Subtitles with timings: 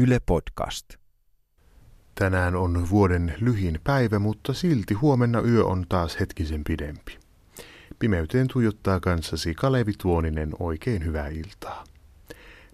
[0.00, 0.94] Yle Podcast.
[2.14, 7.18] Tänään on vuoden lyhin päivä, mutta silti huomenna yö on taas hetkisen pidempi.
[7.98, 11.84] Pimeyteen tuijottaa kanssasi Kalevi Tuoninen oikein hyvää iltaa.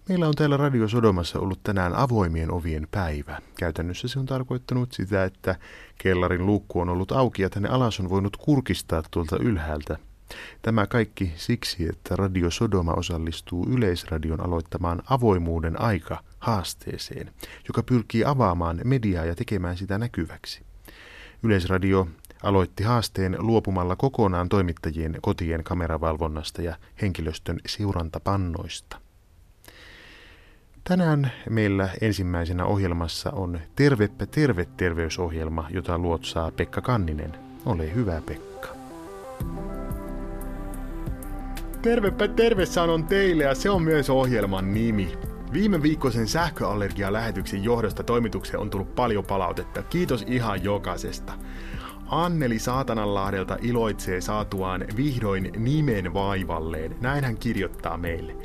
[0.09, 3.41] Meillä on täällä Radio Sodomassa ollut tänään avoimien ovien päivä.
[3.59, 5.55] Käytännössä se on tarkoittanut sitä, että
[5.97, 9.97] kellarin luukku on ollut auki ja tänne alas on voinut kurkistaa tuolta ylhäältä.
[10.61, 17.31] Tämä kaikki siksi, että Radio Sodoma osallistuu Yleisradion aloittamaan avoimuuden aika haasteeseen,
[17.67, 20.61] joka pyrkii avaamaan mediaa ja tekemään sitä näkyväksi.
[21.43, 22.07] Yleisradio
[22.43, 28.97] aloitti haasteen luopumalla kokonaan toimittajien kotien kameravalvonnasta ja henkilöstön seurantapannoista.
[30.83, 37.37] Tänään meillä ensimmäisenä ohjelmassa on Tervepä terve terveysohjelma, jota luotsaa Pekka Kanninen.
[37.65, 38.67] Ole hyvä Pekka.
[41.81, 45.34] Tervepä terve sanon teille ja se on myös ohjelman nimi.
[45.55, 49.83] Viime viikkoisen sähköallergia-lähetyksen johdosta toimitukseen on tullut paljon palautetta.
[49.83, 51.33] Kiitos ihan jokaisesta.
[52.07, 56.95] Anneli Saatananlahdelta iloitsee saatuaan vihdoin nimen vaivalleen.
[57.01, 58.35] Näin hän kirjoittaa meille.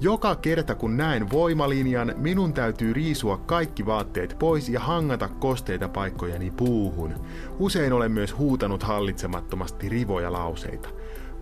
[0.00, 6.50] Joka kerta kun näen voimalinjan, minun täytyy riisua kaikki vaatteet pois ja hangata kosteita paikkojani
[6.50, 7.14] puuhun.
[7.58, 10.88] Usein olen myös huutanut hallitsemattomasti rivoja lauseita.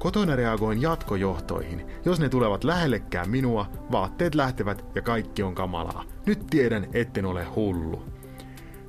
[0.03, 1.87] Kotona reagoin jatkojohtoihin.
[2.05, 6.05] Jos ne tulevat lähellekään minua, vaatteet lähtevät ja kaikki on kamalaa.
[6.27, 8.05] Nyt tiedän, etten ole hullu.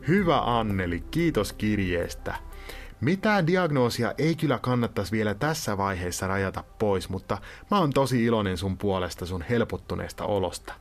[0.07, 2.35] Hyvä Anneli, kiitos kirjeestä.
[3.01, 7.37] Mitään diagnoosia ei kyllä kannattaisi vielä tässä vaiheessa rajata pois, mutta
[7.71, 10.73] mä oon tosi iloinen sun puolesta sun helpottuneesta olosta.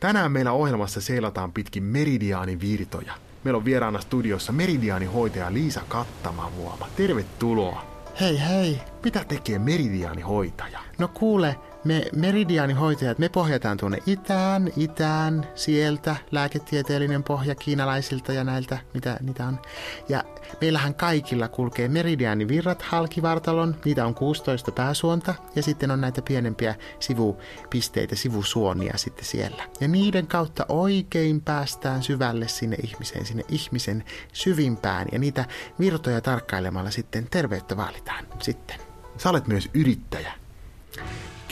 [0.00, 3.12] Tänään meillä ohjelmassa seilataan pitkin meridiaanivirtoja.
[3.44, 6.88] Meillä on vieraana studiossa meridiaanihoitaja Liisa Kattamavuoma.
[6.96, 7.91] Tervetuloa.
[8.20, 8.80] Hei hei.
[9.04, 10.78] Mitä tekee meridiaanihoitaja?
[10.98, 18.78] No kuule, me meridiaanihoitajat, me pohjataan tuonne itään, itään, sieltä, lääketieteellinen pohja kiinalaisilta ja näiltä,
[18.94, 19.60] mitä niitä on.
[20.08, 20.24] Ja
[20.60, 28.16] meillähän kaikilla kulkee meridiaanivirrat halkivartalon, niitä on 16 pääsuonta, ja sitten on näitä pienempiä sivupisteitä,
[28.16, 29.64] sivusuonia sitten siellä.
[29.80, 35.44] Ja niiden kautta oikein päästään syvälle sinne ihmiseen, sinne ihmisen syvimpään, ja niitä
[35.80, 38.76] virtoja tarkkailemalla sitten terveyttä vaalitaan sitten.
[39.18, 40.32] Sä olet myös yrittäjä.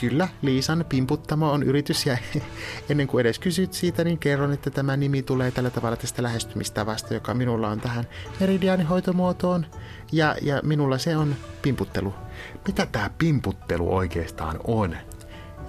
[0.00, 2.18] Kyllä, Liisan pimputtamo on yritys ja
[2.90, 7.14] ennen kuin edes kysyt siitä, niin kerron, että tämä nimi tulee tällä tavalla tästä lähestymistavasta,
[7.14, 8.04] joka minulla on tähän
[8.40, 9.66] meridiaanihoitomuotoon
[10.12, 12.14] ja, ja minulla se on pimputtelu.
[12.66, 14.96] Mitä tämä pimputtelu oikeastaan on?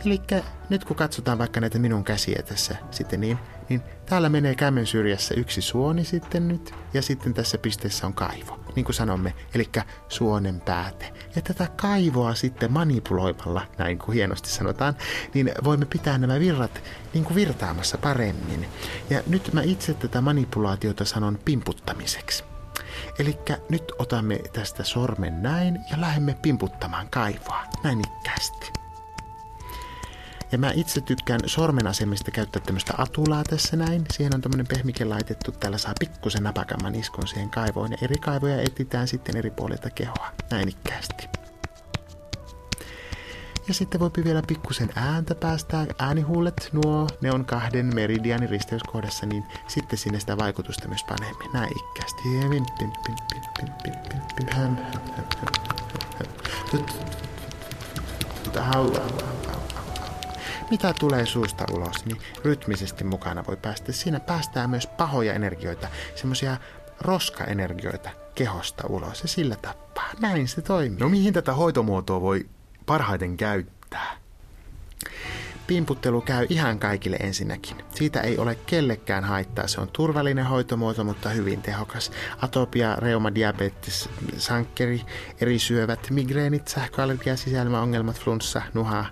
[0.05, 0.21] Eli
[0.69, 3.39] nyt kun katsotaan vaikka näitä minun käsiä tässä sitten niin,
[3.69, 8.59] niin täällä menee kämmen syrjässä yksi suoni sitten nyt ja sitten tässä pisteessä on kaivo,
[8.75, 9.69] niin kuin sanomme, eli
[10.09, 11.13] suonen pääte.
[11.35, 14.95] Ja tätä kaivoa sitten manipuloimalla, näin kuin hienosti sanotaan,
[15.33, 18.67] niin voimme pitää nämä virrat niin kuin virtaamassa paremmin.
[19.09, 22.43] Ja nyt mä itse tätä manipulaatiota sanon pimputtamiseksi.
[23.19, 23.37] Eli
[23.69, 28.80] nyt otamme tästä sormen näin ja lähdemme pimputtamaan kaivoa, näin ikkäästi.
[30.51, 34.03] Ja mä itse tykkään sormen asemista käyttää tämmöistä atulaa tässä näin.
[34.11, 35.51] Siihen on tämmöinen pehmike laitettu.
[35.51, 37.91] Täällä saa pikkusen napakamman iskon siihen kaivoon.
[37.91, 40.31] Ja eri kaivoja etitään sitten eri puolilta kehoa.
[40.51, 41.27] Näin ikkäästi.
[43.67, 45.85] Ja sitten voi vielä pikkusen ääntä päästää.
[45.99, 51.51] Äänihuulet, nuo, ne on kahden meridianin risteyskohdassa, niin sitten sinne sitä vaikutusta myös panemmin.
[51.53, 52.21] Näin ikkäästi.
[60.71, 63.91] Mitä tulee suusta ulos, niin rytmisesti mukana voi päästä.
[63.91, 66.57] Siinä päästään myös pahoja energioita, semmoisia
[67.01, 70.09] roskaenergioita kehosta ulos ja sillä tappaa.
[70.19, 70.99] Näin se toimii.
[70.99, 72.49] No mihin tätä hoitomuotoa voi
[72.85, 74.17] parhaiten käyttää?
[75.67, 77.77] Pimputtelu käy ihan kaikille ensinnäkin.
[77.95, 79.67] Siitä ei ole kellekään haittaa.
[79.67, 82.11] Se on turvallinen hoitomuoto, mutta hyvin tehokas.
[82.41, 85.01] Atopia, reuma, diabetes, sankkeri,
[85.41, 89.05] eri syövät, migreenit, sähköallergia, sisälmäongelmat, flunssa, nuha,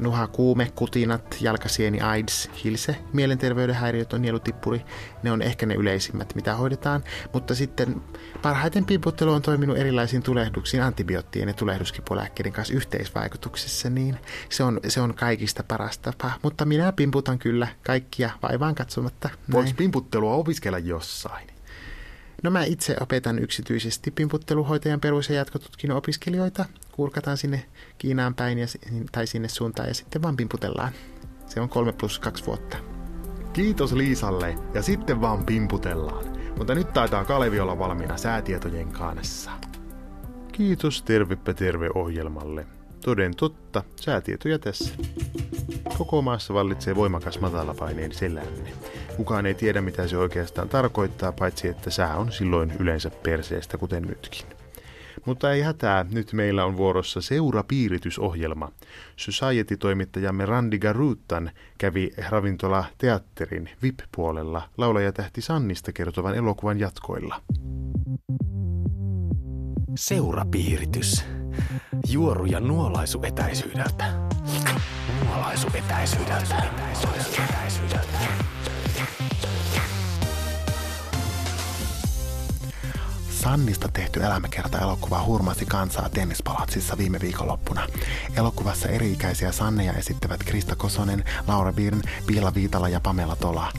[0.00, 4.84] nuha, kuume, kutinat, jalkasieni, AIDS, hilse, mielenterveyden häiriöt on nielutippuri.
[5.22, 7.04] Ne on ehkä ne yleisimmät, mitä hoidetaan.
[7.32, 8.02] Mutta sitten
[8.42, 14.16] parhaiten pimputtelu on toiminut erilaisiin tulehduksiin antibioottien ja tulehduskipulääkkeiden kanssa yhteisvaikutuksessa, niin
[14.48, 16.30] se on, se on kaikista paras tapa.
[16.42, 19.28] Mutta minä pimputan kyllä kaikkia vaivaan katsomatta.
[19.52, 21.57] Voisi pimputtelua opiskella jossain?
[22.42, 26.64] No mä itse opetan yksityisesti pimputteluhoitajan perus- ja jatkotutkinnon opiskelijoita.
[26.92, 27.64] Kurkataan sinne
[27.98, 28.66] Kiinaan päin ja,
[29.12, 30.92] tai sinne suuntaan ja sitten vaan pimputellaan.
[31.46, 32.76] Se on kolme plus kaksi vuotta.
[33.52, 36.24] Kiitos Liisalle ja sitten vaan pimputellaan.
[36.58, 39.50] Mutta nyt taitaa Kalevi olla valmiina säätietojen kanssa.
[40.52, 42.66] Kiitos Tervepä terve ohjelmalle.
[43.04, 44.94] Toden totta, säätietoja tässä.
[45.98, 48.72] Koko maassa vallitsee voimakas matalapaineen selänne.
[49.18, 54.02] Kukaan ei tiedä, mitä se oikeastaan tarkoittaa, paitsi että sää on silloin yleensä perseestä, kuten
[54.02, 54.46] nytkin.
[55.24, 58.72] Mutta ei hätää, nyt meillä on vuorossa seurapiiritysohjelma.
[59.16, 67.42] Society-toimittajamme Randi Garuttan kävi ravintola teatterin VIP-puolella laulajatähti Sannista kertovan elokuvan jatkoilla.
[69.96, 71.24] Seurapiiritys.
[72.08, 74.04] Juoru ja nuolaisu etäisyydeltä.
[75.26, 76.54] Nuolaisu etäisyydeltä.
[76.54, 77.08] Nuolaisu
[77.42, 77.97] etäisyydeltä.
[83.48, 87.86] Sannista tehty elämäkerta-elokuva hurmasi kansaa tennispalatsissa viime viikonloppuna.
[88.36, 93.72] Elokuvassa eri-ikäisiä Sanneja esittävät Krista Kosonen, Laura Birn, Piila Viitala ja Pamela Tola.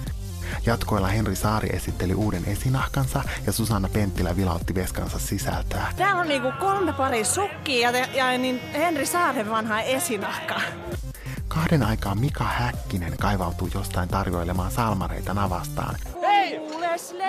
[0.66, 5.94] Jatkoilla Henri Saari esitteli uuden esinahkansa ja Susanna Penttilä vilautti veskansa sisältöä.
[5.98, 10.62] Täällä on niinku kolme pari sukkia ja, ja niin Henri Saaren vanha esinahka.
[11.48, 15.95] Kahden aikaa Mika Häkkinen kaivautui jostain tarjoilemaan salmareita navastaan.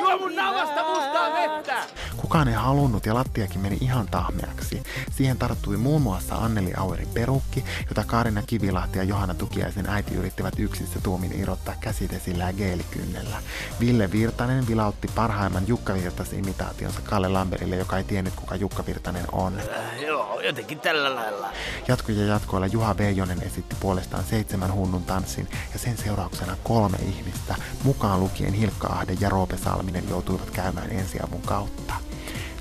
[0.01, 1.77] Juo mun navasta mustaa vettä!
[2.17, 4.83] Kukaan ei halunnut ja lattiakin meni ihan tahmeaksi.
[5.11, 10.55] Siihen tarttui muun muassa Anneli Auerin perukki, jota Kaarina Kivilahti ja Johanna Tukiaisen äiti yrittivät
[10.59, 13.37] yksissä tuomin irrottaa käsitesillä ja geelikynnellä.
[13.81, 19.25] Ville Virtanen vilautti parhaimman Jukka Virtasen imitaationsa Kalle Lamberille, joka ei tiennyt kuka Jukka Virtanen
[19.33, 19.59] on.
[19.59, 21.51] Äh, joo, jotenkin tällä lailla.
[21.89, 27.55] Jatko ja jatkoilla Juha Veijonen esitti puolestaan seitsemän hunnun tanssin ja sen seurauksena kolme ihmistä,
[27.85, 31.95] mukaan lukien Hilkka Ahde ja Roope Salminen joutuivat käymään ensiavun kautta.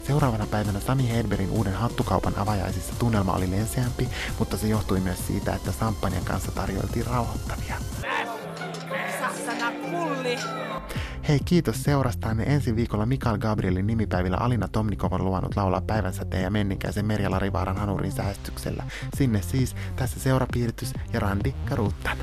[0.08, 4.10] Seuraavana päivänä Sami Hedbergin uuden hattukaupan avajaisissa tunnelma oli lenseämpi,
[4.40, 7.76] mutta se johtui myös siitä, että Samppanjan kanssa tarjoiltiin rauhoittavia.
[11.28, 12.44] Hei, kiitos seurastanne.
[12.44, 17.78] Ensi viikolla Mikael Gabrielin nimipäivillä Alina Tomnikov on luvannut laulaa päivänsäteen ja Menninkäisen Merja Larivaaran
[17.78, 18.84] Hanurin säästyksellä.
[19.18, 22.18] Sinne siis tässä seurapiiritys ja Randi Karuttan.